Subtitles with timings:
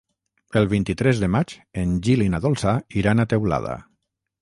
[0.61, 3.81] El vint-i-tres de maig en Gil i na Dolça iran a Teulada.